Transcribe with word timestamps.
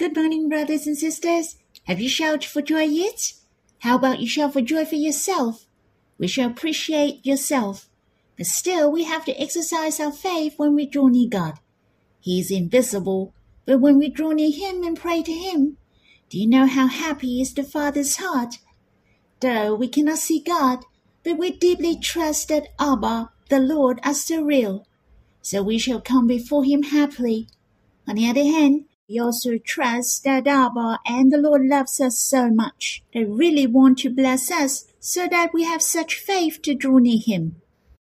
Good 0.00 0.16
morning, 0.16 0.48
brothers 0.48 0.86
and 0.86 0.96
sisters. 0.96 1.56
Have 1.84 2.00
you 2.00 2.08
shouted 2.08 2.48
for 2.48 2.62
joy 2.62 2.84
yet? 2.84 3.34
How 3.80 3.96
about 3.96 4.20
you 4.20 4.26
shout 4.26 4.54
for 4.54 4.62
joy 4.62 4.86
for 4.86 4.94
yourself? 4.94 5.66
We 6.16 6.26
shall 6.26 6.48
appreciate 6.48 7.26
yourself. 7.26 7.90
But 8.38 8.46
still, 8.46 8.90
we 8.90 9.04
have 9.04 9.26
to 9.26 9.38
exercise 9.38 10.00
our 10.00 10.10
faith 10.10 10.54
when 10.56 10.74
we 10.74 10.86
draw 10.86 11.08
near 11.08 11.28
God. 11.28 11.58
He 12.18 12.40
is 12.40 12.50
invisible, 12.50 13.34
but 13.66 13.82
when 13.82 13.98
we 13.98 14.08
draw 14.08 14.30
near 14.30 14.50
Him 14.50 14.82
and 14.84 14.98
pray 14.98 15.22
to 15.22 15.32
Him, 15.32 15.76
do 16.30 16.38
you 16.38 16.48
know 16.48 16.64
how 16.64 16.86
happy 16.86 17.42
is 17.42 17.52
the 17.52 17.62
Father's 17.62 18.16
heart? 18.16 18.56
Though 19.40 19.74
we 19.74 19.86
cannot 19.86 20.16
see 20.16 20.40
God, 20.40 20.78
but 21.22 21.36
we 21.36 21.50
deeply 21.50 21.94
trust 22.00 22.48
that 22.48 22.68
Abba, 22.80 23.32
the 23.50 23.60
Lord, 23.60 24.00
are 24.02 24.14
still 24.14 24.44
real. 24.44 24.86
So 25.42 25.62
we 25.62 25.76
shall 25.76 26.00
come 26.00 26.26
before 26.26 26.64
Him 26.64 26.84
happily. 26.84 27.48
On 28.08 28.14
the 28.14 28.30
other 28.30 28.44
hand, 28.44 28.86
we 29.10 29.18
also 29.18 29.58
trust 29.58 30.22
that 30.22 30.46
Abba 30.46 31.00
and 31.04 31.32
the 31.32 31.38
Lord 31.38 31.62
loves 31.64 32.00
us 32.00 32.16
so 32.16 32.48
much. 32.48 33.02
They 33.12 33.24
really 33.24 33.66
want 33.66 33.98
to 33.98 34.14
bless 34.14 34.52
us 34.52 34.84
so 35.00 35.26
that 35.26 35.52
we 35.52 35.64
have 35.64 35.82
such 35.82 36.14
faith 36.14 36.62
to 36.62 36.76
draw 36.76 36.98
near 36.98 37.18
Him. 37.18 37.56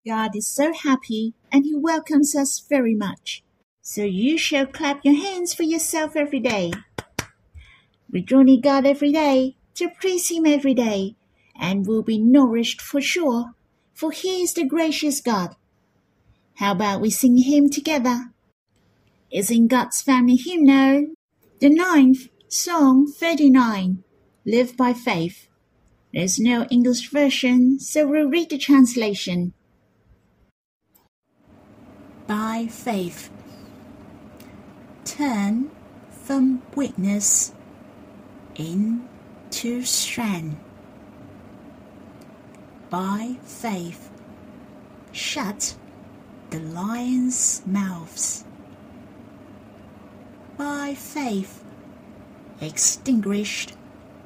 God 0.08 0.34
is 0.34 0.47
so 0.47 0.71
happy 0.71 1.34
and 1.52 1.66
He 1.66 1.75
welcomes 1.75 2.38
us 2.38 2.66
very 2.70 2.95
much. 2.95 3.44
So 3.81 4.03
you 4.03 4.38
shall 4.38 4.66
clap 4.66 5.03
your 5.03 5.16
hands 5.16 5.53
for 5.53 5.63
yourself 5.63 6.16
every 6.16 6.39
day. 6.39 6.71
We 8.09 8.22
draw 8.22 8.44
near 8.44 8.61
God 8.61 8.85
every 8.85 9.11
day 9.11 9.58
to 9.75 9.89
praise 9.89 10.31
Him 10.31 10.45
every 10.45 10.73
day 10.73 11.17
and 11.59 11.85
will 11.85 12.03
be 12.03 12.17
nourished 12.17 12.81
for 12.81 13.02
sure, 13.02 13.55
for 13.94 14.11
He 14.11 14.41
is 14.41 14.53
the 14.53 14.63
gracious 14.63 15.20
God. 15.20 15.58
How 16.55 16.72
about 16.72 17.02
we 17.02 17.09
sing 17.09 17.35
Him 17.39 17.70
together? 17.70 18.32
It's 19.35 19.49
in 19.49 19.67
God's 19.67 19.99
family 19.99 20.35
hymnal, 20.35 21.07
the 21.59 21.67
ninth, 21.67 22.27
Song 22.49 23.07
39, 23.07 24.03
Live 24.45 24.77
by 24.77 24.94
Faith. 24.94 25.47
There's 26.13 26.38
no 26.38 26.66
English 26.66 27.09
version, 27.09 27.80
so 27.80 28.05
we'll 28.05 28.30
read 28.30 28.52
the 28.52 28.59
translation. 28.59 29.53
By 32.27 32.67
faith, 32.69 33.31
turn 35.03 35.71
from 36.11 36.61
weakness 36.75 37.55
into 38.55 39.81
strength. 39.81 40.59
By 42.91 43.38
faith, 43.41 44.11
shut 45.11 45.75
the 46.52 46.59
lions' 46.59 47.63
mouths. 47.65 48.42
By 50.57 50.93
faith, 50.93 51.63
extinguished 52.61 53.73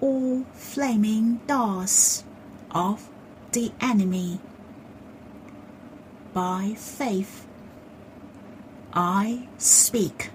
all 0.02 0.44
flaming 0.54 1.40
darts 1.48 2.26
of 2.72 3.10
the 3.54 3.72
enemy. 3.80 4.40
By 6.34 6.76
faith, 6.78 7.48
I 8.94 9.48
speak. 9.58 10.32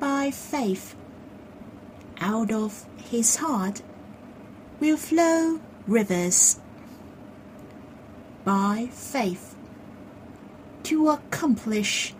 By 0.00 0.30
faith, 0.32 0.96
out 2.20 2.50
of 2.50 2.86
his 2.96 3.36
heart 3.36 3.82
will 4.80 4.96
flow 4.96 5.60
rivers. 5.86 6.58
By 8.44 8.88
faith, 8.92 9.54
to 10.84 11.10
accomplish 11.10 12.14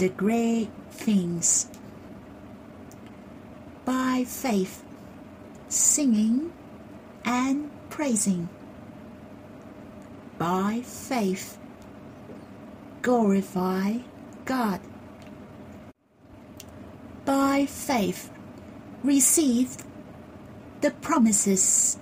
the 0.00 0.08
great 0.08 0.70
things 0.92 1.68
by 3.84 4.24
faith, 4.26 4.82
singing 5.68 6.50
and 7.26 7.70
praising. 7.90 8.48
By 10.38 10.80
faith, 10.86 11.58
glorify 13.02 13.98
God. 14.46 14.80
By 17.26 17.66
faith, 17.66 18.30
receive 19.04 19.76
the 20.80 20.92
promises. 20.92 21.98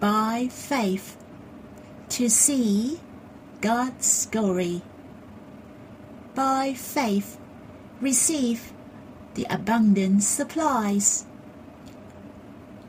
By 0.00 0.48
faith, 0.50 1.16
to 2.08 2.28
see 2.28 2.98
God's 3.60 4.26
glory. 4.26 4.82
By 6.34 6.74
faith, 6.74 7.38
receive 8.00 8.72
the 9.34 9.46
abundant 9.50 10.22
supplies. 10.22 11.26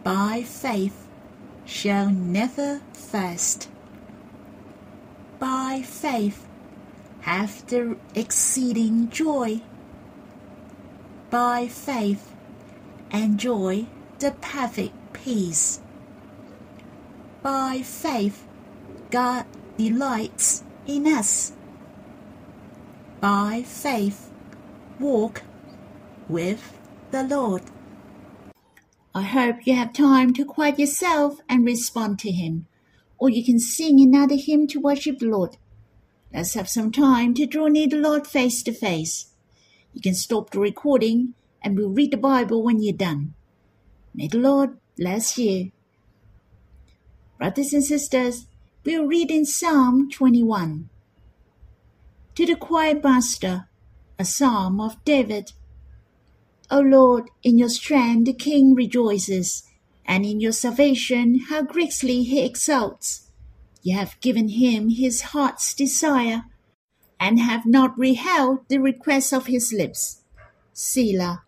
By 0.03 0.43
faith 0.43 1.07
shall 1.65 2.09
never 2.09 2.81
fast. 2.93 3.69
By 5.39 5.81
faith 5.83 6.47
have 7.21 7.65
the 7.67 7.97
exceeding 8.15 9.09
joy. 9.09 9.61
By 11.29 11.67
faith 11.67 12.35
enjoy 13.11 13.87
the 14.19 14.31
perfect 14.41 15.13
peace. 15.13 15.81
By 17.41 17.81
faith 17.83 18.45
God 19.09 19.45
delights 19.77 20.63
in 20.85 21.07
us. 21.07 21.53
By 23.21 23.61
faith 23.61 24.31
walk 24.99 25.43
with 26.27 26.75
the 27.11 27.21
Lord. 27.21 27.61
I 29.13 29.21
hope 29.21 29.67
you 29.67 29.75
have 29.75 29.93
time 29.93 30.33
to 30.33 30.43
quiet 30.43 30.79
yourself 30.79 31.37
and 31.47 31.63
respond 31.63 32.17
to 32.19 32.31
Him, 32.31 32.65
or 33.19 33.29
you 33.29 33.45
can 33.45 33.59
sing 33.59 34.01
another 34.01 34.37
hymn 34.37 34.65
to 34.69 34.79
worship 34.79 35.19
the 35.19 35.27
Lord. 35.27 35.57
Let's 36.33 36.55
have 36.55 36.67
some 36.67 36.91
time 36.91 37.35
to 37.35 37.45
draw 37.45 37.67
near 37.67 37.87
the 37.87 37.97
Lord 37.97 38.25
face 38.25 38.63
to 38.63 38.73
face. 38.73 39.27
You 39.93 40.01
can 40.01 40.15
stop 40.15 40.49
the 40.49 40.59
recording 40.59 41.35
and 41.61 41.77
we'll 41.77 41.89
read 41.89 42.09
the 42.09 42.17
Bible 42.17 42.63
when 42.63 42.81
you're 42.81 42.91
done. 42.97 43.35
May 44.15 44.29
the 44.29 44.39
Lord 44.39 44.79
bless 44.97 45.37
you. 45.37 45.71
Brothers 47.37 47.71
and 47.71 47.83
sisters, 47.83 48.47
we'll 48.83 49.05
read 49.05 49.29
in 49.29 49.45
Psalm 49.45 50.09
21. 50.09 50.89
To 52.41 52.47
the 52.47 52.55
choir 52.55 52.99
master, 52.99 53.67
a 54.17 54.25
psalm 54.25 54.81
of 54.81 55.05
David. 55.05 55.51
O 56.71 56.79
Lord, 56.79 57.29
in 57.43 57.59
your 57.59 57.69
strength 57.69 58.25
the 58.25 58.33
king 58.33 58.73
rejoices, 58.73 59.61
and 60.07 60.25
in 60.25 60.39
your 60.39 60.51
salvation 60.51 61.41
how 61.49 61.61
greatly 61.61 62.23
he 62.23 62.43
exults. 62.43 63.29
You 63.83 63.95
have 63.95 64.19
given 64.21 64.49
him 64.49 64.89
his 64.89 65.21
heart's 65.21 65.75
desire, 65.75 66.45
and 67.19 67.39
have 67.39 67.67
not 67.67 67.99
withheld 67.99 68.67
the 68.69 68.79
request 68.79 69.33
of 69.33 69.45
his 69.45 69.71
lips. 69.71 70.23
Selah. 70.73 71.43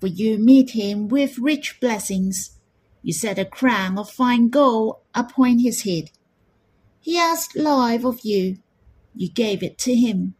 For 0.00 0.06
you 0.06 0.38
meet 0.38 0.70
him 0.70 1.08
with 1.08 1.36
rich 1.36 1.78
blessings. 1.78 2.58
You 3.02 3.12
set 3.12 3.38
a 3.38 3.44
crown 3.44 3.98
of 3.98 4.08
fine 4.08 4.48
gold 4.48 4.96
upon 5.14 5.58
his 5.58 5.82
head. 5.82 6.10
He 7.02 7.18
asked 7.18 7.54
life 7.54 8.06
of 8.06 8.20
you. 8.22 8.60
You 9.18 9.28
gave 9.30 9.62
it 9.62 9.76
to 9.78 9.94
him. 9.94 10.36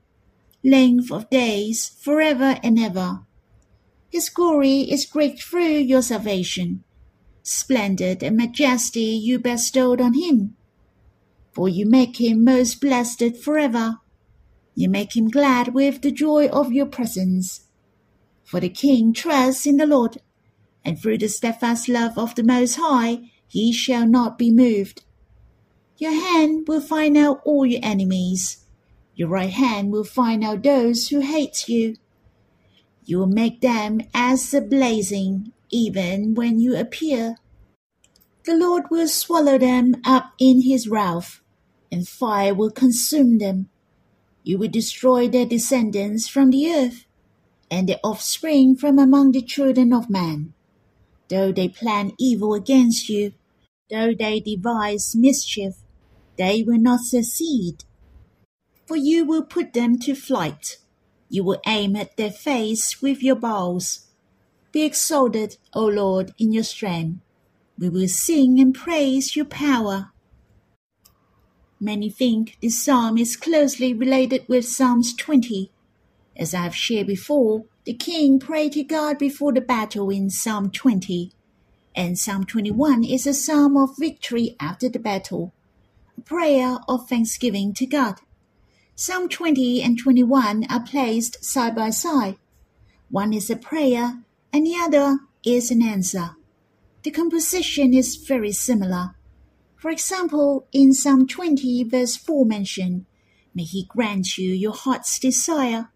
Length 0.65 1.12
of 1.12 1.28
days 1.28 1.91
forever 2.00 2.59
and 2.62 2.78
ever 2.78 3.27
his 4.11 4.31
glory 4.31 4.81
is 4.91 5.05
great 5.05 5.39
through 5.39 5.78
your 5.78 6.00
salvation. 6.00 6.83
Splendid 7.43 8.22
and 8.22 8.37
majesty 8.37 9.00
you 9.00 9.38
bestowed 9.38 10.00
on 10.00 10.15
him. 10.15 10.56
For 11.53 11.69
you 11.69 11.84
make 11.84 12.21
him 12.21 12.43
most 12.44 12.81
blessed 12.81 13.37
forever. 13.37 13.99
You 14.75 14.88
make 14.88 15.17
him 15.17 15.28
glad 15.28 15.75
with 15.75 16.00
the 16.00 16.11
joy 16.11 16.49
of 16.49 16.72
your 16.72 16.87
presence. 16.87 17.67
For 18.44 18.61
the 18.61 18.70
king 18.70 19.12
trusts 19.12 19.67
in 19.67 19.76
the 19.76 19.87
Lord, 19.87 20.23
and 20.85 20.99
through 20.99 21.19
the 21.19 21.29
steadfast 21.29 21.88
love 21.88 22.17
of 22.17 22.35
the 22.35 22.44
Most 22.44 22.76
High 22.76 23.31
he 23.47 23.73
shall 23.73 24.06
not 24.06 24.38
be 24.38 24.50
moved. 24.50 25.02
Your 25.99 26.12
hand 26.12 26.67
will 26.67 26.81
find 26.81 27.17
out 27.17 27.43
all 27.44 27.67
your 27.67 27.81
enemies. 27.82 28.64
Your 29.19 29.31
right 29.31 29.50
hand 29.50 29.91
will 29.91 30.05
find 30.05 30.44
out 30.44 30.62
those 30.62 31.09
who 31.09 31.19
hate 31.19 31.69
you. 31.69 31.97
You 33.05 33.19
will 33.19 33.26
make 33.26 33.61
them 33.61 34.00
as 34.15 34.53
the 34.53 34.61
blazing, 34.61 35.53
even 35.70 36.37
when 36.37 36.61
you 36.61 36.76
appear. 36.76 37.35
The 38.44 38.55
Lord 38.55 38.85
will 38.93 39.09
swallow 39.09 39.59
them 39.59 39.97
up 40.05 40.35
in 40.38 40.62
his 40.62 40.87
wrath, 40.87 41.41
and 41.91 42.06
fire 42.06 42.55
will 42.55 42.70
consume 42.70 43.38
them. 43.38 43.69
You 44.44 44.56
will 44.56 44.69
destroy 44.70 45.26
their 45.26 45.47
descendants 45.47 46.29
from 46.29 46.50
the 46.53 46.71
earth, 46.71 47.05
and 47.69 47.88
their 47.88 47.99
offspring 48.05 48.76
from 48.76 49.00
among 49.00 49.32
the 49.32 49.43
children 49.43 49.93
of 49.93 50.09
man. 50.09 50.55
Though 51.26 51.50
they 51.50 51.69
plan 51.69 52.12
evil 52.21 52.55
against 52.55 53.09
you, 53.09 53.32
though 53.91 54.14
they 54.14 54.38
devise 54.38 55.17
mischief, 55.17 55.75
they 56.37 56.62
will 56.62 56.79
not 56.79 57.00
succeed. 57.00 57.82
For 58.88 58.96
you 58.96 59.26
will 59.26 59.43
put 59.43 59.75
them 59.75 59.99
to 59.99 60.14
flight 60.14 60.79
You 61.29 61.44
will 61.44 61.61
aim 61.67 61.94
at 61.94 62.17
their 62.17 62.31
face 62.31 63.02
with 63.02 63.23
your 63.23 63.37
bows. 63.37 64.06
Be 64.73 64.82
exalted, 64.82 65.58
O 65.75 65.85
Lord, 65.85 66.32
in 66.38 66.52
your 66.52 66.64
strength. 66.64 67.20
We 67.79 67.90
will 67.90 68.08
sing 68.08 68.58
and 68.58 68.75
praise 68.75 69.37
your 69.37 69.44
power. 69.44 70.12
Many 71.79 72.08
think 72.08 72.56
this 72.62 72.82
psalm 72.82 73.19
is 73.19 73.37
closely 73.37 73.93
related 73.93 74.49
with 74.49 74.64
Psalms 74.64 75.14
20. 75.14 75.70
As 76.35 76.55
I 76.55 76.62
have 76.62 76.75
shared 76.75 77.08
before, 77.08 77.67
the 77.85 77.93
king 77.93 78.38
prayed 78.38 78.73
to 78.73 78.85
God 78.85 79.19
before 79.19 79.52
the 79.52 79.61
battle 79.61 80.08
in 80.08 80.31
Psalm 80.31 80.70
20, 80.70 81.32
and 81.94 82.19
Psalm 82.19 82.44
21 82.44 83.05
is 83.05 83.26
a 83.26 83.35
psalm 83.35 83.76
of 83.76 83.99
victory 83.99 84.56
after 84.58 84.88
the 84.88 84.99
battle, 84.99 85.52
a 86.17 86.23
prayer 86.23 86.79
of 86.88 87.06
thanksgiving 87.06 87.75
to 87.75 87.85
God. 87.85 88.20
Psalm 89.00 89.29
20 89.29 89.81
and 89.81 89.97
21 89.97 90.67
are 90.69 90.83
placed 90.83 91.45
side 91.45 91.73
by 91.73 91.89
side. 91.89 92.35
One 93.11 93.33
is 93.33 93.49
a 93.49 93.55
prayer, 93.55 94.25
and 94.53 94.67
the 94.67 94.75
other 94.75 95.21
is 95.45 95.71
an 95.71 95.83
answer. 95.83 96.31
The 97.05 97.12
composition 97.12 97.95
is 97.95 98.17
very 98.17 98.50
similar. 98.50 99.15
For 99.77 99.93
example, 99.93 100.67
in 100.73 100.93
Psalm 100.93 101.29
20, 101.29 101.85
verse 101.85 102.17
4 102.17 102.45
mentioned, 102.45 103.06
May 103.55 103.62
he 103.62 103.85
grant 103.85 104.37
you 104.37 104.50
your 104.50 104.75
heart's 104.75 105.21
desire. 105.21 105.91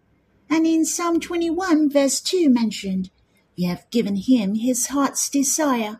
And 0.49 0.65
in 0.65 0.85
Psalm 0.85 1.19
21, 1.19 1.89
verse 1.89 2.21
2 2.21 2.49
mentioned, 2.49 3.09
You 3.53 3.67
have 3.67 3.89
given 3.91 4.15
him 4.15 4.55
his 4.55 4.87
heart's 4.87 5.29
desire. 5.29 5.99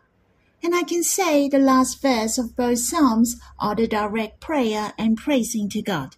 And 0.62 0.74
I 0.74 0.84
can 0.84 1.02
say 1.02 1.50
the 1.50 1.58
last 1.58 2.00
verse 2.00 2.38
of 2.38 2.56
both 2.56 2.78
Psalms 2.78 3.38
are 3.58 3.74
the 3.74 3.86
direct 3.86 4.40
prayer 4.40 4.94
and 4.96 5.18
praising 5.18 5.68
to 5.68 5.82
God. 5.82 6.16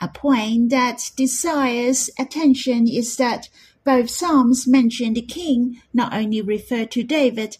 A 0.00 0.08
point 0.08 0.70
that 0.70 1.10
desires 1.16 2.10
attention 2.18 2.88
is 2.88 3.16
that 3.16 3.48
both 3.84 4.10
Psalms 4.10 4.66
mention 4.66 5.14
the 5.14 5.22
king 5.22 5.80
not 5.92 6.12
only 6.12 6.40
refer 6.40 6.84
to 6.86 7.02
David, 7.02 7.58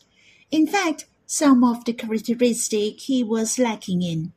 in 0.51 0.67
fact, 0.67 1.07
some 1.27 1.63
of 1.65 1.85
the 1.85 1.93
characteristic 1.93 3.01
he 3.01 3.23
was 3.23 3.59
lacking 3.59 4.03
in. 4.03 4.33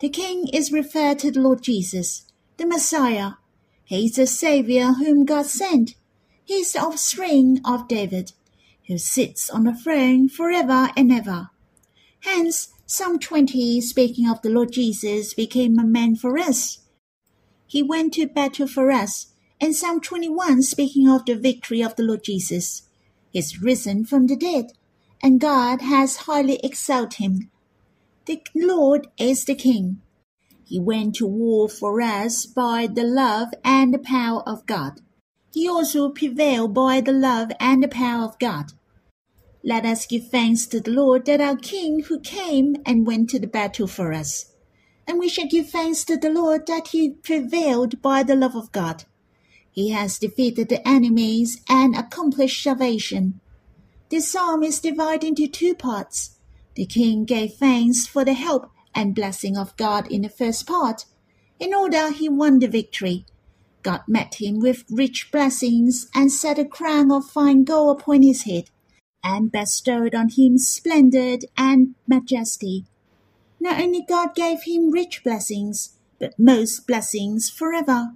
The 0.00 0.08
king 0.08 0.48
is 0.52 0.72
referred 0.72 1.18
to 1.20 1.30
the 1.30 1.40
Lord 1.40 1.62
Jesus, 1.62 2.26
the 2.56 2.66
Messiah. 2.66 3.32
He 3.84 4.06
is 4.06 4.16
the 4.16 4.26
Savior 4.26 4.92
whom 4.92 5.24
God 5.24 5.46
sent. 5.46 5.94
He 6.44 6.54
is 6.54 6.72
the 6.72 6.80
offspring 6.80 7.60
of 7.64 7.88
David, 7.88 8.32
who 8.86 8.98
sits 8.98 9.48
on 9.48 9.64
the 9.64 9.74
throne 9.74 10.28
forever 10.28 10.90
and 10.96 11.12
ever. 11.12 11.50
Hence, 12.20 12.68
Psalm 12.86 13.18
20, 13.18 13.80
speaking 13.80 14.28
of 14.28 14.42
the 14.42 14.50
Lord 14.50 14.72
Jesus, 14.72 15.34
became 15.34 15.78
a 15.78 15.84
man 15.84 16.16
for 16.16 16.38
us. 16.38 16.80
He 17.66 17.82
went 17.82 18.14
to 18.14 18.26
battle 18.26 18.66
for 18.66 18.90
us, 18.90 19.32
and 19.60 19.74
Psalm 19.74 20.00
21, 20.00 20.62
speaking 20.62 21.08
of 21.08 21.24
the 21.24 21.34
victory 21.34 21.82
of 21.82 21.96
the 21.96 22.02
Lord 22.02 22.24
Jesus, 22.24 22.82
He 23.30 23.38
is 23.38 23.62
risen 23.62 24.04
from 24.04 24.26
the 24.26 24.36
dead 24.36 24.72
and 25.24 25.40
God 25.40 25.80
has 25.80 26.16
highly 26.28 26.60
exalted 26.62 27.14
him. 27.14 27.50
The 28.26 28.42
Lord 28.54 29.06
is 29.18 29.46
the 29.46 29.54
King. 29.54 30.02
He 30.66 30.78
went 30.78 31.14
to 31.16 31.26
war 31.26 31.66
for 31.66 32.02
us 32.02 32.44
by 32.44 32.86
the 32.86 33.04
love 33.04 33.48
and 33.64 33.94
the 33.94 33.98
power 33.98 34.46
of 34.46 34.66
God. 34.66 35.00
He 35.50 35.66
also 35.66 36.10
prevailed 36.10 36.74
by 36.74 37.00
the 37.00 37.12
love 37.12 37.52
and 37.58 37.82
the 37.82 37.88
power 37.88 38.24
of 38.24 38.38
God. 38.38 38.72
Let 39.62 39.86
us 39.86 40.04
give 40.04 40.28
thanks 40.28 40.66
to 40.66 40.80
the 40.80 40.90
Lord 40.90 41.24
that 41.24 41.40
our 41.40 41.56
King 41.56 42.00
who 42.00 42.20
came 42.20 42.76
and 42.84 43.06
went 43.06 43.30
to 43.30 43.38
the 43.38 43.46
battle 43.46 43.86
for 43.86 44.12
us. 44.12 44.52
And 45.06 45.18
we 45.18 45.28
shall 45.28 45.46
give 45.46 45.70
thanks 45.70 46.04
to 46.04 46.16
the 46.16 46.30
Lord 46.30 46.66
that 46.66 46.88
he 46.88 47.10
prevailed 47.10 48.00
by 48.00 48.22
the 48.22 48.36
love 48.36 48.54
of 48.56 48.72
God. 48.72 49.04
He 49.70 49.90
has 49.90 50.18
defeated 50.18 50.68
the 50.68 50.86
enemies 50.86 51.60
and 51.68 51.96
accomplished 51.96 52.62
salvation. 52.62 53.40
This 54.08 54.30
psalm 54.30 54.62
is 54.62 54.80
divided 54.80 55.26
into 55.26 55.48
two 55.48 55.74
parts. 55.74 56.38
The 56.76 56.86
king 56.86 57.24
gave 57.24 57.54
thanks 57.54 58.06
for 58.06 58.24
the 58.24 58.34
help 58.34 58.70
and 58.94 59.14
blessing 59.14 59.56
of 59.56 59.76
God 59.76 60.10
in 60.10 60.22
the 60.22 60.28
first 60.28 60.66
part. 60.66 61.04
In 61.58 61.74
order 61.74 62.10
he 62.10 62.28
won 62.28 62.58
the 62.60 62.68
victory. 62.68 63.26
God 63.82 64.02
met 64.08 64.36
him 64.36 64.60
with 64.60 64.84
rich 64.90 65.30
blessings 65.30 66.08
and 66.14 66.32
set 66.32 66.58
a 66.58 66.64
crown 66.64 67.12
of 67.12 67.26
fine 67.26 67.64
gold 67.64 68.00
upon 68.00 68.22
his 68.22 68.44
head, 68.44 68.70
and 69.22 69.52
bestowed 69.52 70.14
on 70.14 70.30
him 70.30 70.56
splendor 70.58 71.38
and 71.56 71.94
majesty. 72.06 72.86
Not 73.64 73.80
only 73.80 74.04
God 74.06 74.34
gave 74.34 74.64
him 74.64 74.90
rich 74.90 75.24
blessings, 75.24 75.96
but 76.18 76.38
most 76.38 76.86
blessings 76.86 77.48
forever. 77.48 78.12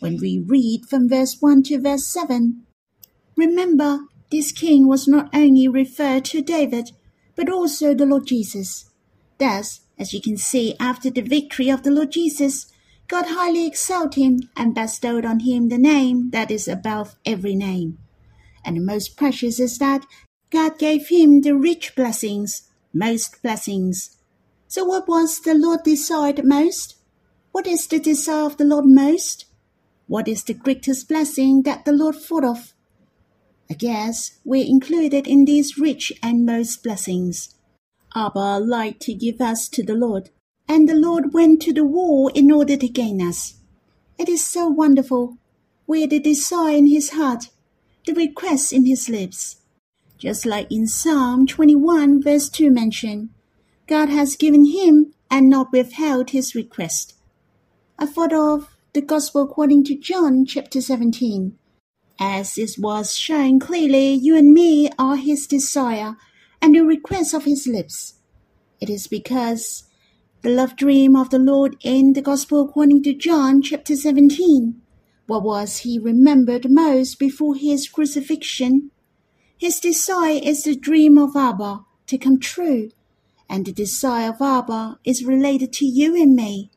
When 0.00 0.16
we 0.16 0.42
read 0.44 0.86
from 0.86 1.08
verse 1.08 1.36
1 1.38 1.62
to 1.68 1.80
verse 1.80 2.08
7, 2.08 2.66
remember 3.36 4.00
this 4.32 4.50
king 4.50 4.88
was 4.88 5.06
not 5.06 5.32
only 5.32 5.68
referred 5.68 6.24
to 6.24 6.42
David, 6.42 6.90
but 7.36 7.48
also 7.48 7.94
the 7.94 8.04
Lord 8.04 8.26
Jesus. 8.26 8.90
Thus, 9.38 9.82
as 9.96 10.12
you 10.12 10.20
can 10.20 10.36
see, 10.36 10.74
after 10.80 11.08
the 11.08 11.22
victory 11.22 11.70
of 11.70 11.84
the 11.84 11.92
Lord 11.92 12.10
Jesus, 12.10 12.66
God 13.06 13.26
highly 13.26 13.68
exalted 13.68 14.20
him 14.20 14.40
and 14.56 14.74
bestowed 14.74 15.24
on 15.24 15.38
him 15.40 15.68
the 15.68 15.78
name 15.78 16.30
that 16.30 16.50
is 16.50 16.66
above 16.66 17.14
every 17.24 17.54
name. 17.54 17.98
And 18.64 18.76
the 18.76 18.80
most 18.80 19.16
precious 19.16 19.60
is 19.60 19.78
that 19.78 20.04
God 20.50 20.80
gave 20.80 21.10
him 21.10 21.42
the 21.42 21.54
rich 21.54 21.94
blessings, 21.94 22.68
most 22.92 23.40
blessings. 23.40 24.16
So 24.74 24.82
what 24.82 25.06
was 25.06 25.38
the 25.38 25.54
Lord 25.54 25.84
desired 25.84 26.44
most? 26.44 26.96
What 27.52 27.64
is 27.64 27.86
the 27.86 28.00
desire 28.00 28.46
of 28.46 28.56
the 28.56 28.64
Lord 28.64 28.86
most? 28.86 29.44
What 30.08 30.26
is 30.26 30.42
the 30.42 30.52
greatest 30.52 31.08
blessing 31.08 31.62
that 31.62 31.84
the 31.84 31.92
Lord 31.92 32.16
thought 32.16 32.42
of? 32.42 32.74
I 33.70 33.74
guess 33.74 34.40
we're 34.44 34.66
included 34.66 35.28
in 35.28 35.44
these 35.44 35.78
rich 35.78 36.12
and 36.24 36.44
most 36.44 36.82
blessings. 36.82 37.54
Abba 38.16 38.58
liked 38.58 39.00
to 39.02 39.14
give 39.14 39.40
us 39.40 39.68
to 39.68 39.84
the 39.84 39.94
Lord, 39.94 40.30
and 40.66 40.88
the 40.88 40.96
Lord 40.96 41.32
went 41.32 41.62
to 41.62 41.72
the 41.72 41.84
war 41.84 42.32
in 42.34 42.50
order 42.50 42.76
to 42.76 42.88
gain 42.88 43.22
us. 43.22 43.54
It 44.18 44.28
is 44.28 44.44
so 44.44 44.66
wonderful. 44.66 45.38
We're 45.86 46.08
the 46.08 46.18
desire 46.18 46.78
in 46.78 46.88
his 46.88 47.10
heart, 47.10 47.44
the 48.06 48.12
request 48.12 48.72
in 48.72 48.86
his 48.86 49.08
lips. 49.08 49.60
Just 50.18 50.44
like 50.44 50.66
in 50.72 50.88
Psalm 50.88 51.46
21 51.46 52.20
verse 52.24 52.48
2 52.48 52.72
mentioned, 52.72 53.28
God 53.86 54.08
has 54.08 54.36
given 54.36 54.66
him 54.66 55.12
and 55.30 55.48
not 55.48 55.72
withheld 55.72 56.30
his 56.30 56.54
request. 56.54 57.14
I 57.98 58.06
thought 58.06 58.32
of 58.32 58.76
the 58.92 59.02
Gospel 59.02 59.42
according 59.42 59.84
to 59.84 59.96
John 59.96 60.46
chapter 60.46 60.80
17 60.80 61.58
as 62.18 62.56
it 62.56 62.76
was 62.78 63.16
shown 63.16 63.58
clearly, 63.58 64.12
you 64.12 64.36
and 64.36 64.52
me 64.52 64.88
are 64.98 65.16
his 65.16 65.46
desire 65.46 66.16
and 66.62 66.74
the 66.74 66.80
request 66.80 67.34
of 67.34 67.44
his 67.44 67.66
lips. 67.66 68.14
It 68.80 68.88
is 68.88 69.06
because 69.06 69.84
the 70.42 70.50
love 70.50 70.76
dream 70.76 71.16
of 71.16 71.30
the 71.30 71.38
Lord 71.38 71.76
in 71.82 72.12
the 72.12 72.22
Gospel 72.22 72.64
according 72.64 73.02
to 73.04 73.14
John 73.14 73.62
chapter 73.62 73.96
17. 73.96 74.80
What 75.26 75.42
was 75.42 75.78
he 75.78 75.98
remembered 75.98 76.70
most 76.70 77.18
before 77.18 77.56
his 77.56 77.88
crucifixion? 77.88 78.90
His 79.58 79.80
desire 79.80 80.40
is 80.42 80.64
the 80.64 80.76
dream 80.76 81.18
of 81.18 81.34
Abba 81.34 81.80
to 82.06 82.18
come 82.18 82.38
true, 82.38 82.90
and 83.54 83.66
the 83.66 83.72
desire 83.72 84.30
of 84.30 84.42
Abba 84.42 84.98
is 85.04 85.24
related 85.24 85.72
to 85.74 85.86
you 85.86 86.20
and 86.20 86.34
me. 86.34 86.72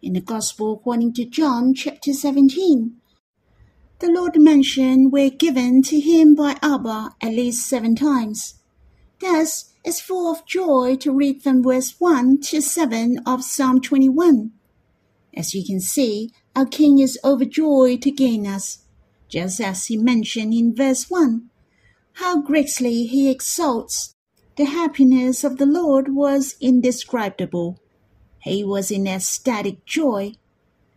In 0.00 0.12
the 0.12 0.20
Gospel 0.20 0.74
according 0.74 1.14
to 1.14 1.24
John 1.24 1.74
chapter 1.74 2.12
17, 2.12 2.92
the 3.98 4.08
Lord 4.08 4.40
mentioned 4.40 5.10
were 5.10 5.30
given 5.30 5.82
to 5.82 5.98
him 5.98 6.36
by 6.36 6.56
Abba 6.62 7.16
at 7.20 7.32
least 7.32 7.68
seven 7.68 7.96
times. 7.96 8.60
Thus, 9.20 9.72
it's 9.84 10.00
full 10.00 10.30
of 10.30 10.46
joy 10.46 10.94
to 11.00 11.10
read 11.10 11.42
from 11.42 11.60
verse 11.60 11.96
1 11.98 12.40
to 12.42 12.62
7 12.62 13.18
of 13.26 13.42
Psalm 13.42 13.80
21. 13.80 14.52
As 15.34 15.54
you 15.54 15.66
can 15.66 15.80
see, 15.80 16.30
our 16.54 16.66
King 16.66 17.00
is 17.00 17.18
overjoyed 17.24 18.00
to 18.02 18.12
gain 18.12 18.46
us, 18.46 18.84
just 19.28 19.60
as 19.60 19.86
he 19.86 19.96
mentioned 19.96 20.54
in 20.54 20.72
verse 20.72 21.10
1. 21.10 21.50
How 22.12 22.40
greatly 22.40 23.06
he 23.06 23.28
exalts! 23.28 24.14
The 24.60 24.66
happiness 24.66 25.42
of 25.42 25.56
the 25.56 25.64
Lord 25.64 26.14
was 26.14 26.56
indescribable. 26.60 27.80
He 28.42 28.62
was 28.62 28.90
in 28.90 29.06
ecstatic 29.06 29.86
joy. 29.86 30.34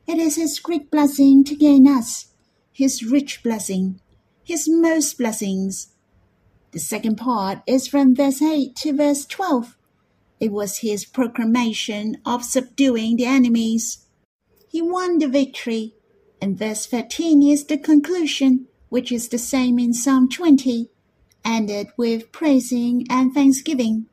It 0.06 0.18
is 0.18 0.36
his 0.36 0.60
great 0.60 0.92
blessing 0.92 1.46
to 1.46 1.56
gain 1.56 1.88
us 1.88 2.34
his 2.74 3.06
rich 3.06 3.42
blessing, 3.42 4.02
his 4.44 4.68
most 4.68 5.18
blessings. 5.18 5.94
The 6.72 6.80
second 6.80 7.16
part 7.16 7.60
is 7.66 7.88
from 7.88 8.14
verse 8.14 8.42
8 8.42 8.76
to 8.76 8.98
verse 8.98 9.26
12. 9.26 9.78
It 10.42 10.52
was 10.52 10.80
his 10.80 11.06
proclamation 11.06 12.18
of 12.26 12.44
subduing 12.44 13.16
the 13.16 13.28
enemies. 13.28 14.06
He 14.68 14.82
won 14.82 15.20
the 15.20 15.30
victory, 15.30 15.96
and 16.42 16.60
verse 16.60 16.86
13 16.86 17.42
is 17.42 17.64
the 17.64 17.78
conclusion, 17.78 18.68
which 18.90 19.10
is 19.10 19.30
the 19.30 19.38
same 19.38 19.80
in 19.80 19.94
Psalm 19.94 20.28
20, 20.28 20.90
ended 21.46 21.88
with 21.98 22.32
praising 22.32 23.06
and 23.10 23.34
thanksgiving. 23.34 24.06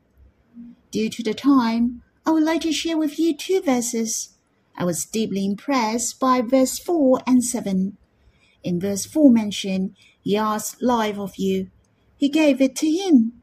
Due 0.91 1.09
to 1.09 1.23
the 1.23 1.33
time, 1.33 2.01
I 2.25 2.31
would 2.31 2.43
like 2.43 2.61
to 2.61 2.71
share 2.71 2.97
with 2.97 3.17
you 3.17 3.35
two 3.35 3.61
verses. 3.61 4.37
I 4.75 4.85
was 4.85 5.05
deeply 5.05 5.45
impressed 5.45 6.19
by 6.19 6.41
verse 6.41 6.77
4 6.79 7.21
and 7.25 7.43
7. 7.43 7.97
In 8.63 8.79
verse 8.79 9.05
4 9.05 9.31
mentioned, 9.31 9.95
He 10.21 10.37
asked 10.37 10.81
life 10.81 11.17
of 11.17 11.37
you. 11.37 11.69
He 12.17 12.29
gave 12.29 12.61
it 12.61 12.75
to 12.77 12.89
him. 12.89 13.41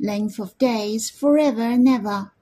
Length 0.00 0.38
of 0.38 0.58
days 0.58 1.10
forever 1.10 1.62
and 1.62 1.88
ever. 1.88 2.32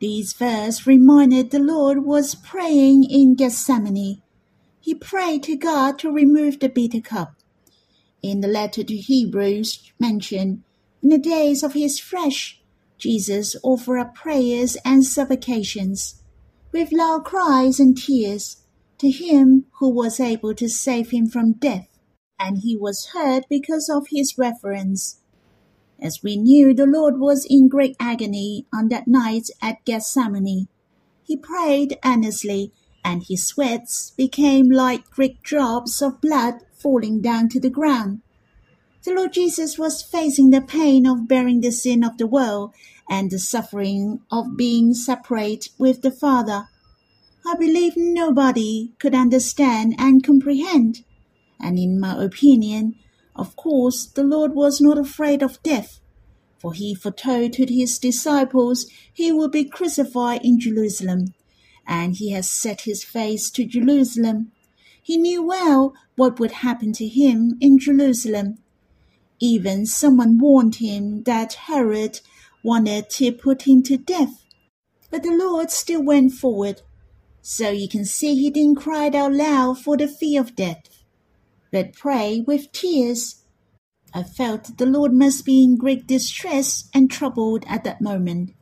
These 0.00 0.32
verse 0.32 0.86
reminded 0.86 1.50
the 1.50 1.58
Lord 1.58 2.04
was 2.04 2.34
praying 2.34 3.04
in 3.04 3.36
Gethsemane. 3.36 4.22
He 4.80 4.94
prayed 4.94 5.44
to 5.44 5.56
God 5.56 5.98
to 6.00 6.10
remove 6.10 6.60
the 6.60 6.68
bitter 6.68 7.00
cup. 7.00 7.36
In 8.24 8.40
the 8.40 8.48
letter 8.48 8.82
to 8.82 8.96
Hebrews 8.96 9.92
mentioned, 10.00 10.62
in 11.02 11.10
the 11.10 11.18
days 11.18 11.62
of 11.62 11.74
his 11.74 12.00
flesh, 12.00 12.58
Jesus 12.96 13.54
offered 13.62 13.98
up 13.98 14.14
prayers 14.14 14.78
and 14.82 15.04
supplications 15.04 16.22
with 16.72 16.90
loud 16.90 17.26
cries 17.26 17.78
and 17.78 17.94
tears 17.94 18.62
to 18.96 19.10
him 19.10 19.66
who 19.78 19.90
was 19.90 20.20
able 20.20 20.54
to 20.54 20.70
save 20.70 21.10
him 21.10 21.26
from 21.26 21.52
death, 21.52 21.86
and 22.40 22.62
he 22.62 22.74
was 22.74 23.10
heard 23.12 23.44
because 23.50 23.90
of 23.90 24.06
his 24.08 24.38
reverence. 24.38 25.20
As 26.00 26.22
we 26.22 26.38
knew 26.38 26.72
the 26.72 26.86
Lord 26.86 27.20
was 27.20 27.46
in 27.50 27.68
great 27.68 27.94
agony 28.00 28.64
on 28.72 28.88
that 28.88 29.06
night 29.06 29.50
at 29.60 29.84
Gethsemane, 29.84 30.68
he 31.22 31.36
prayed 31.36 31.98
earnestly, 32.02 32.72
and 33.04 33.22
his 33.28 33.44
sweats 33.46 34.12
became 34.16 34.70
like 34.70 35.10
great 35.10 35.42
drops 35.42 36.00
of 36.00 36.22
blood 36.22 36.62
falling 36.84 37.22
down 37.22 37.48
to 37.48 37.58
the 37.58 37.70
ground. 37.70 38.20
The 39.04 39.14
Lord 39.14 39.32
Jesus 39.32 39.78
was 39.78 40.02
facing 40.02 40.50
the 40.50 40.60
pain 40.60 41.06
of 41.06 41.26
bearing 41.26 41.62
the 41.62 41.72
sin 41.72 42.04
of 42.04 42.18
the 42.18 42.26
world 42.26 42.74
and 43.08 43.30
the 43.30 43.38
suffering 43.38 44.20
of 44.30 44.56
being 44.56 44.92
separate 44.92 45.70
with 45.78 46.02
the 46.02 46.10
Father. 46.10 46.68
I 47.46 47.54
believe 47.56 47.94
nobody 47.96 48.92
could 48.98 49.14
understand 49.14 49.94
and 49.98 50.22
comprehend. 50.22 51.04
And 51.58 51.78
in 51.78 51.98
my 51.98 52.22
opinion, 52.22 52.96
of 53.34 53.56
course, 53.56 54.04
the 54.04 54.24
Lord 54.24 54.54
was 54.54 54.80
not 54.80 54.98
afraid 54.98 55.42
of 55.42 55.62
death, 55.62 56.00
for 56.58 56.74
he 56.74 56.94
foretold 56.94 57.54
to 57.54 57.66
his 57.66 57.98
disciples 57.98 58.86
he 59.12 59.32
would 59.32 59.52
be 59.52 59.64
crucified 59.64 60.42
in 60.44 60.60
Jerusalem, 60.60 61.32
and 61.86 62.16
he 62.16 62.32
has 62.32 62.48
set 62.48 62.82
his 62.82 63.02
face 63.04 63.50
to 63.52 63.64
Jerusalem. 63.64 64.52
He 65.04 65.18
knew 65.18 65.42
well 65.42 65.92
what 66.16 66.40
would 66.40 66.64
happen 66.66 66.94
to 66.94 67.06
him 67.06 67.58
in 67.60 67.78
Jerusalem. 67.78 68.56
Even 69.38 69.84
someone 69.84 70.38
warned 70.38 70.76
him 70.76 71.24
that 71.24 71.52
Herod 71.68 72.20
wanted 72.62 73.10
to 73.10 73.30
put 73.30 73.68
him 73.68 73.82
to 73.82 73.98
death. 73.98 74.46
But 75.10 75.22
the 75.22 75.36
Lord 75.36 75.70
still 75.70 76.02
went 76.02 76.32
forward 76.32 76.80
so 77.42 77.68
you 77.68 77.86
can 77.86 78.06
see 78.06 78.34
he 78.34 78.48
didn't 78.48 78.76
cry 78.76 79.08
out 79.08 79.34
loud 79.34 79.78
for 79.78 79.98
the 79.98 80.08
fear 80.08 80.40
of 80.40 80.56
death, 80.56 80.88
but 81.70 81.92
pray 81.92 82.42
with 82.46 82.72
tears. 82.72 83.42
I 84.14 84.22
felt 84.22 84.78
the 84.78 84.86
Lord 84.86 85.12
must 85.12 85.44
be 85.44 85.62
in 85.62 85.76
great 85.76 86.06
distress 86.06 86.88
and 86.94 87.10
troubled 87.10 87.64
at 87.68 87.84
that 87.84 88.00
moment. 88.00 88.54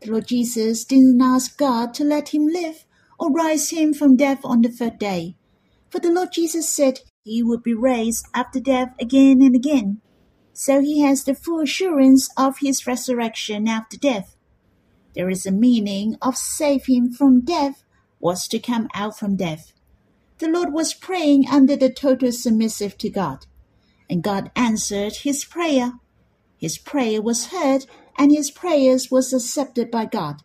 The 0.00 0.12
Lord 0.12 0.28
Jesus 0.28 0.84
didn't 0.84 1.20
ask 1.20 1.58
God 1.58 1.92
to 1.94 2.04
let 2.04 2.28
him 2.28 2.46
live 2.46 2.84
or 3.18 3.32
rise 3.32 3.70
him 3.70 3.92
from 3.92 4.14
death 4.14 4.42
on 4.44 4.62
the 4.62 4.68
third 4.68 5.00
day. 5.00 5.34
For 5.90 6.00
the 6.00 6.10
Lord 6.10 6.30
Jesus 6.32 6.68
said 6.68 7.00
he 7.22 7.42
would 7.42 7.62
be 7.62 7.74
raised 7.74 8.26
after 8.34 8.60
death 8.60 8.94
again 9.00 9.40
and 9.42 9.54
again. 9.54 10.00
So 10.52 10.80
he 10.80 11.00
has 11.02 11.24
the 11.24 11.34
full 11.34 11.60
assurance 11.60 12.28
of 12.36 12.58
his 12.58 12.86
resurrection 12.86 13.68
after 13.68 13.96
death. 13.96 14.36
There 15.14 15.30
is 15.30 15.46
a 15.46 15.52
meaning 15.52 16.16
of 16.20 16.36
save 16.36 16.86
him 16.86 17.10
from 17.12 17.40
death 17.40 17.84
was 18.20 18.48
to 18.48 18.58
come 18.58 18.88
out 18.94 19.18
from 19.18 19.36
death. 19.36 19.72
The 20.38 20.48
Lord 20.48 20.72
was 20.72 20.94
praying 20.94 21.48
under 21.48 21.76
the 21.76 21.90
total 21.90 22.32
submissive 22.32 22.96
to 22.98 23.10
God, 23.10 23.46
and 24.08 24.22
God 24.22 24.50
answered 24.54 25.16
his 25.16 25.44
prayer. 25.44 25.94
His 26.58 26.78
prayer 26.78 27.22
was 27.22 27.46
heard, 27.46 27.86
and 28.16 28.30
his 28.30 28.50
prayers 28.50 29.10
was 29.10 29.32
accepted 29.32 29.90
by 29.90 30.06
God. 30.06 30.42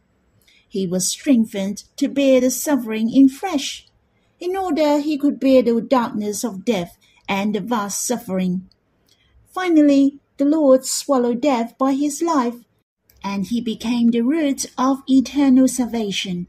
He 0.67 0.87
was 0.87 1.07
strengthened 1.07 1.83
to 1.97 2.07
bear 2.07 2.41
the 2.41 2.49
suffering 2.49 3.13
in 3.13 3.29
flesh, 3.29 3.87
in 4.43 4.57
order 4.57 4.99
he 4.99 5.17
could 5.17 5.39
bear 5.39 5.63
the 5.63 5.79
darkness 5.79 6.43
of 6.43 6.65
death 6.65 6.97
and 7.29 7.55
the 7.55 7.61
vast 7.61 8.05
suffering. 8.05 8.67
Finally, 9.53 10.19
the 10.35 10.43
Lord 10.43 10.83
swallowed 10.83 11.39
death 11.39 11.77
by 11.77 11.93
his 11.93 12.21
life, 12.21 12.55
and 13.23 13.45
he 13.45 13.61
became 13.61 14.09
the 14.09 14.19
root 14.19 14.65
of 14.77 15.01
eternal 15.07 15.69
salvation. 15.69 16.47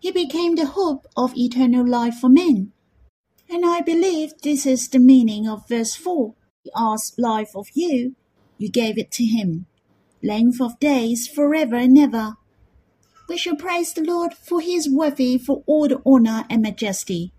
He 0.00 0.10
became 0.10 0.56
the 0.56 0.66
hope 0.66 1.06
of 1.16 1.36
eternal 1.36 1.86
life 1.86 2.16
for 2.16 2.28
men. 2.28 2.72
And 3.48 3.64
I 3.64 3.82
believe 3.82 4.32
this 4.42 4.66
is 4.66 4.88
the 4.88 4.98
meaning 4.98 5.46
of 5.48 5.68
verse 5.68 5.94
4. 5.94 6.34
He 6.64 6.72
asked 6.74 7.20
life 7.20 7.54
of 7.54 7.68
you, 7.72 8.16
you 8.58 8.68
gave 8.68 8.98
it 8.98 9.12
to 9.12 9.24
him. 9.24 9.66
Length 10.24 10.60
of 10.60 10.80
days 10.80 11.28
forever 11.28 11.76
and 11.76 11.96
ever. 11.96 12.34
We 13.28 13.36
shall 13.36 13.56
praise 13.56 13.92
the 13.92 14.02
Lord, 14.02 14.32
for 14.32 14.60
he 14.60 14.74
is 14.74 14.90
worthy 14.90 15.36
for 15.36 15.62
all 15.66 15.86
the 15.86 16.00
honor 16.06 16.46
and 16.48 16.62
majesty. 16.62 17.32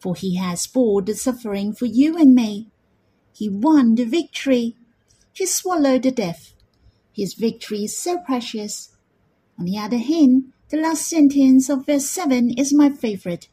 For 0.00 0.14
he 0.14 0.36
has 0.36 0.66
borne 0.66 1.04
the 1.04 1.14
suffering 1.14 1.74
for 1.74 1.84
you 1.84 2.16
and 2.16 2.34
me. 2.34 2.70
He 3.34 3.50
won 3.50 3.94
the 3.94 4.04
victory. 4.04 4.74
He 5.34 5.44
swallowed 5.44 6.04
the 6.04 6.10
death. 6.10 6.54
His 7.12 7.34
victory 7.34 7.84
is 7.84 7.98
so 7.98 8.18
precious. 8.24 8.96
On 9.58 9.66
the 9.66 9.76
other 9.76 9.98
hand, 9.98 10.52
the 10.70 10.78
last 10.78 11.06
sentence 11.06 11.68
of 11.68 11.84
verse 11.84 12.08
7 12.08 12.50
is 12.56 12.72
my 12.74 12.88
favorite. 12.90 13.48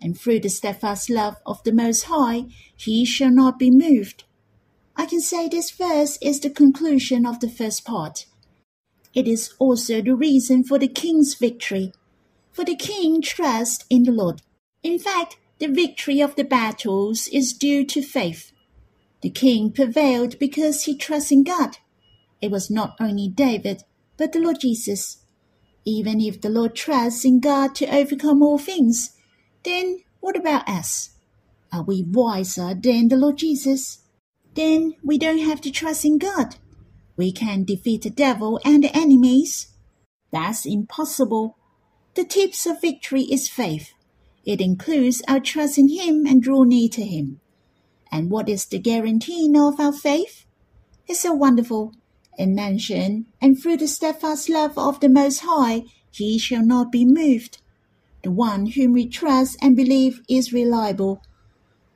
And 0.00 0.18
through 0.18 0.40
the 0.40 0.48
steadfast 0.48 1.10
love 1.10 1.36
of 1.44 1.62
the 1.64 1.72
Most 1.72 2.04
High, 2.04 2.44
he 2.76 3.04
shall 3.04 3.30
not 3.30 3.58
be 3.58 3.70
moved. 3.70 4.24
I 4.94 5.06
can 5.06 5.20
say 5.20 5.48
this 5.48 5.70
verse 5.70 6.18
is 6.22 6.40
the 6.40 6.50
conclusion 6.50 7.26
of 7.26 7.40
the 7.40 7.48
first 7.48 7.84
part. 7.84 8.26
It 9.14 9.28
is 9.28 9.54
also 9.58 10.00
the 10.00 10.14
reason 10.14 10.64
for 10.64 10.78
the 10.78 10.88
king's 10.88 11.34
victory, 11.34 11.92
for 12.50 12.64
the 12.64 12.76
king 12.76 13.20
trusts 13.20 13.84
in 13.90 14.04
the 14.04 14.12
Lord. 14.12 14.42
In 14.82 14.98
fact, 14.98 15.36
the 15.58 15.66
victory 15.66 16.20
of 16.20 16.34
the 16.34 16.44
battles 16.44 17.28
is 17.28 17.52
due 17.52 17.84
to 17.86 18.02
faith. 18.02 18.52
The 19.20 19.30
king 19.30 19.70
prevailed 19.70 20.38
because 20.38 20.84
he 20.84 20.96
trusts 20.96 21.30
in 21.30 21.44
God. 21.44 21.78
It 22.40 22.50
was 22.50 22.70
not 22.70 22.96
only 22.98 23.28
David, 23.28 23.84
but 24.16 24.32
the 24.32 24.40
Lord 24.40 24.60
Jesus. 24.60 25.18
Even 25.84 26.20
if 26.20 26.40
the 26.40 26.48
Lord 26.48 26.74
trusts 26.74 27.24
in 27.24 27.40
God 27.40 27.74
to 27.76 27.86
overcome 27.86 28.42
all 28.42 28.58
things, 28.58 29.16
then 29.64 30.00
what 30.20 30.36
about 30.36 30.68
us? 30.68 31.10
Are 31.72 31.82
we 31.82 32.02
wiser 32.02 32.74
than 32.74 33.08
the 33.08 33.16
Lord 33.16 33.38
Jesus? 33.38 33.98
Then 34.54 34.94
we 35.02 35.18
don't 35.18 35.38
have 35.38 35.60
to 35.62 35.70
trust 35.70 36.04
in 36.04 36.18
God. 36.18 36.56
We 37.22 37.30
can 37.30 37.62
defeat 37.62 38.02
the 38.02 38.10
devil 38.10 38.58
and 38.64 38.82
the 38.82 38.90
enemies. 38.96 39.68
That's 40.32 40.66
impossible. 40.66 41.56
The 42.14 42.24
tips 42.24 42.66
of 42.66 42.80
victory 42.80 43.22
is 43.22 43.48
faith. 43.48 43.92
It 44.44 44.60
includes 44.60 45.22
our 45.28 45.38
trust 45.38 45.78
in 45.78 45.88
Him 45.88 46.26
and 46.26 46.42
draw 46.42 46.64
near 46.64 46.88
to 46.88 47.04
Him. 47.04 47.38
And 48.10 48.28
what 48.28 48.48
is 48.48 48.66
the 48.66 48.80
guarantee 48.80 49.48
of 49.56 49.78
our 49.78 49.92
faith? 49.92 50.46
It's 51.06 51.20
so 51.20 51.32
wonderful 51.32 51.92
and 52.36 52.56
mention, 52.56 53.26
and 53.40 53.56
through 53.56 53.76
the 53.76 53.86
steadfast 53.86 54.48
love 54.48 54.76
of 54.76 54.98
the 54.98 55.08
Most 55.08 55.42
High, 55.44 55.84
he 56.10 56.40
shall 56.40 56.66
not 56.66 56.90
be 56.90 57.04
moved. 57.04 57.62
The 58.24 58.32
one 58.32 58.66
whom 58.66 58.94
we 58.94 59.06
trust 59.06 59.56
and 59.62 59.76
believe 59.76 60.22
is 60.28 60.52
reliable. 60.52 61.22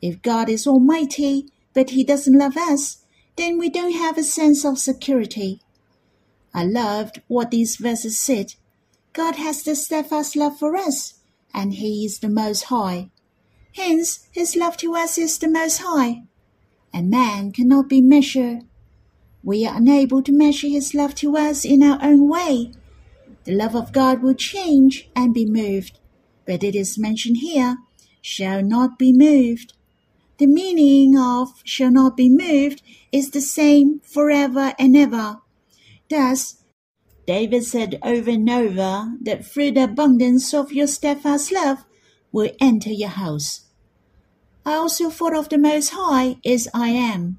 If 0.00 0.23
God 0.23 0.49
is 0.49 0.68
almighty, 0.68 1.49
but 1.75 1.90
he 1.90 2.04
doesn't 2.04 2.38
love 2.38 2.56
us, 2.56 2.99
then 3.37 3.59
we 3.59 3.69
don't 3.69 3.93
have 3.93 4.19
a 4.19 4.23
sense 4.23 4.64
of 4.64 4.78
security. 4.78 5.61
I 6.55 6.64
loved 6.64 7.23
what 7.28 7.50
these 7.50 7.76
verses 7.76 8.19
said. 8.19 8.55
God 9.12 9.37
has 9.37 9.62
the 9.62 9.75
steadfast 9.75 10.37
love 10.37 10.59
for 10.59 10.76
us, 10.76 11.14
and 11.52 11.75
he 11.75 12.05
is 12.05 12.19
the 12.19 12.28
Most 12.28 12.64
High. 12.64 13.11
Hence, 13.75 14.28
his 14.33 14.57
love 14.57 14.76
to 14.78 14.95
us 14.95 15.19
is 15.19 15.38
the 15.38 15.49
Most 15.49 15.83
High, 15.83 16.23
and 16.93 17.11
man 17.11 17.52
cannot 17.52 17.88
be 17.88 18.00
measured 18.00 18.64
we 19.47 19.64
are 19.64 19.76
unable 19.76 20.25
to 20.25 20.33
measure 20.33 20.66
His 20.66 20.93
love 20.93 21.14
to 21.16 21.37
us 21.37 21.64
in 21.64 21.81
our 21.81 22.00
own 22.02 22.28
way. 22.28 22.73
The 23.45 23.55
love 23.55 23.76
of 23.76 23.93
God 23.93 24.21
will 24.21 24.35
change 24.35 25.09
and 25.14 25.33
be 25.33 25.47
moved, 25.47 26.00
but 26.45 26.64
it 26.64 26.75
is 26.75 26.99
mentioned 26.99 27.37
here, 27.37 27.76
shall 28.21 28.61
not 28.61 28.99
be 28.99 29.12
moved. 29.12 29.75
The 30.38 30.47
meaning 30.47 31.19
of 31.19 31.49
shall 31.64 31.90
not 31.90 32.16
be 32.16 32.28
moved 32.28 32.83
is 33.11 33.31
the 33.31 33.40
same 33.40 34.00
forever 34.00 34.75
and 34.78 34.97
ever. 34.97 35.40
Thus, 36.11 36.62
David 37.26 37.64
said 37.64 37.99
over 38.02 38.31
and 38.31 38.49
over 38.49 39.12
that 39.23 39.47
through 39.47 39.73
the 39.73 39.85
abundance 39.85 40.52
of 40.55 40.73
your 40.73 40.87
steadfast 40.87 41.50
love 41.50 41.85
will 42.33 42.50
enter 42.61 42.90
your 42.90 43.09
house. 43.09 43.62
I 44.64 44.75
also 44.75 45.11
thought 45.11 45.35
of 45.35 45.49
the 45.49 45.59
Most 45.59 45.90
High 45.90 46.37
as 46.45 46.69
I 46.75 46.88
am. 46.88 47.38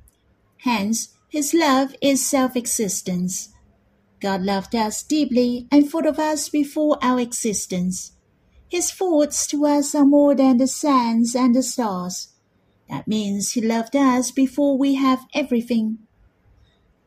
Hence, 0.62 1.10
his 1.30 1.54
love 1.54 1.96
is 2.02 2.26
self-existence. 2.26 3.50
God 4.20 4.42
loved 4.42 4.76
us 4.76 5.04
deeply 5.04 5.68
and 5.72 5.90
thought 5.90 6.06
of 6.06 6.18
us 6.18 6.50
before 6.50 6.98
our 7.02 7.20
existence. 7.20 8.14
His 8.68 8.92
thoughts 8.92 9.46
to 9.48 9.66
us 9.66 9.94
are 9.94 10.06
more 10.06 10.34
than 10.36 10.58
the 10.58 10.68
sands 10.68 11.36
and 11.36 11.54
the 11.54 11.62
stars. 11.62 12.30
That 12.90 13.08
means 13.08 13.52
He 13.52 13.62
loved 13.62 13.96
us 13.96 14.32
before 14.32 14.78
we 14.78 14.96
have 14.96 15.26
everything. 15.34 16.00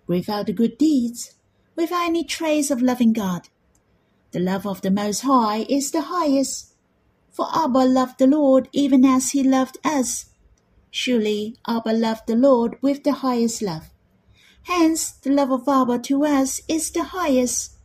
Without 0.07 0.47
the 0.47 0.53
good 0.53 0.77
deeds, 0.77 1.35
without 1.77 2.07
any 2.07 2.25
trace 2.25 2.71
of 2.71 2.83
loving 2.83 3.13
God, 3.13 3.49
the 4.33 4.41
love 4.41 4.67
of 4.67 4.83
the 4.83 4.91
Most 4.91 5.23
High 5.23 5.67
is 5.69 5.91
the 5.91 6.03
highest. 6.03 6.75
For 7.33 7.47
Abba 7.55 7.79
loved 7.79 8.19
the 8.19 8.27
Lord 8.27 8.69
even 8.73 9.05
as 9.05 9.31
He 9.31 9.43
loved 9.43 9.79
us. 9.85 10.27
Surely 10.91 11.57
Abba 11.67 11.93
loved 11.93 12.27
the 12.27 12.37
Lord 12.37 12.77
with 12.83 13.05
the 13.05 13.13
highest 13.13 13.63
love. 13.63 13.91
Hence, 14.65 15.13
the 15.13 15.31
love 15.31 15.51
of 15.51 15.69
Abba 15.69 16.01
to 16.01 16.25
us 16.25 16.61
is 16.69 16.91
the 16.91 17.05
highest. 17.05 17.77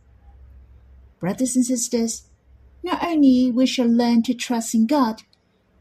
Brothers 1.18 1.56
and 1.56 1.64
sisters, 1.64 2.24
not 2.82 3.02
only 3.02 3.50
we 3.50 3.66
shall 3.66 3.88
learn 3.88 4.22
to 4.24 4.34
trust 4.34 4.74
in 4.74 4.86
God, 4.86 5.22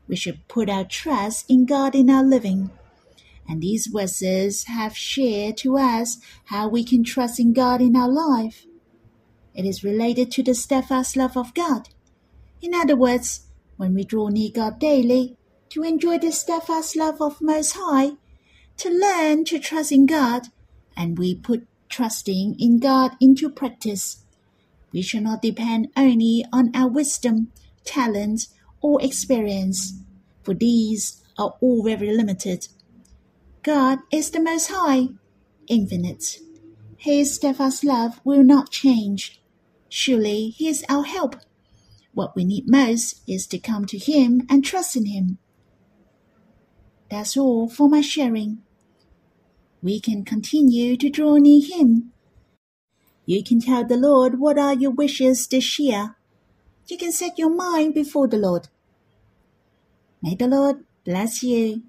we 0.07 0.15
should 0.15 0.47
put 0.47 0.69
our 0.69 0.85
trust 0.85 1.45
in 1.49 1.65
God 1.65 1.95
in 1.95 2.09
our 2.09 2.23
living. 2.23 2.69
And 3.47 3.61
these 3.61 3.87
verses 3.87 4.65
have 4.65 4.97
shared 4.97 5.57
to 5.57 5.77
us 5.77 6.17
how 6.45 6.67
we 6.67 6.83
can 6.83 7.03
trust 7.03 7.39
in 7.39 7.53
God 7.53 7.81
in 7.81 7.95
our 7.95 8.09
life. 8.09 8.65
It 9.53 9.65
is 9.65 9.83
related 9.83 10.31
to 10.31 10.43
the 10.43 10.53
steadfast 10.53 11.15
love 11.15 11.37
of 11.37 11.53
God. 11.53 11.89
In 12.61 12.73
other 12.73 12.95
words, 12.95 13.47
when 13.77 13.93
we 13.93 14.03
draw 14.03 14.29
near 14.29 14.49
God 14.53 14.79
daily, 14.79 15.37
to 15.69 15.83
enjoy 15.83 16.17
the 16.17 16.31
steadfast 16.31 16.95
love 16.95 17.21
of 17.21 17.41
Most 17.41 17.75
High, 17.77 18.11
to 18.77 18.89
learn 18.89 19.45
to 19.45 19.59
trust 19.59 19.91
in 19.91 20.05
God, 20.05 20.47
and 20.95 21.17
we 21.17 21.35
put 21.35 21.67
trusting 21.89 22.55
in 22.59 22.79
God 22.79 23.11
into 23.21 23.49
practice. 23.49 24.23
We 24.91 25.01
shall 25.01 25.21
not 25.21 25.41
depend 25.41 25.89
only 25.95 26.45
on 26.51 26.71
our 26.73 26.87
wisdom, 26.87 27.51
talent, 27.83 28.47
or 28.85 29.01
experience, 29.01 29.99
for 30.43 30.53
these 30.53 31.23
are 31.39 31.55
all 31.59 31.83
very 31.83 32.15
limited. 32.15 32.67
God 33.63 33.97
is 34.11 34.29
the 34.29 34.39
Most 34.39 34.69
High, 34.69 35.07
infinite. 35.67 36.37
His 36.95 37.33
steadfast 37.33 37.83
love 37.83 38.21
will 38.23 38.43
not 38.43 38.69
change. 38.69 39.41
Surely 39.89 40.49
He 40.49 40.67
is 40.69 40.85
our 40.87 41.03
help. 41.03 41.35
What 42.13 42.35
we 42.35 42.45
need 42.45 42.65
most 42.67 43.23
is 43.27 43.47
to 43.47 43.57
come 43.57 43.85
to 43.85 43.97
Him 43.97 44.45
and 44.51 44.63
trust 44.63 44.95
in 44.95 45.07
Him. 45.07 45.39
That's 47.09 47.35
all 47.35 47.67
for 47.67 47.89
my 47.89 48.01
sharing. 48.01 48.59
We 49.81 49.99
can 49.99 50.23
continue 50.23 50.95
to 50.97 51.09
draw 51.09 51.37
near 51.37 51.65
Him. 51.65 52.11
You 53.25 53.43
can 53.43 53.61
tell 53.61 53.83
the 53.83 53.97
Lord 53.97 54.39
what 54.39 54.59
are 54.59 54.75
your 54.75 54.91
wishes 54.91 55.47
this 55.47 55.79
year. 55.79 56.15
You 56.87 56.99
can 56.99 57.11
set 57.11 57.39
your 57.39 57.49
mind 57.49 57.95
before 57.95 58.27
the 58.27 58.37
Lord. 58.37 58.67
May 60.25 60.33
the 60.33 60.47
Lord 60.47 60.83
bless 61.05 61.43
you. 61.43 61.83